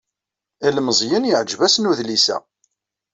[0.67, 2.37] Ilemẓiyen yeɛjeb-asen wedlis-a.